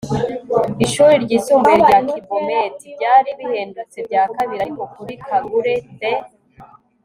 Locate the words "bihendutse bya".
3.39-4.23